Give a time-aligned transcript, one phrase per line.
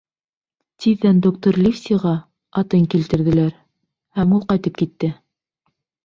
[0.83, 2.13] Тиҙҙән доктор Ливсиға
[2.61, 3.51] атын килтерҙеләр,
[4.21, 5.11] һәм ул ҡайтып китте.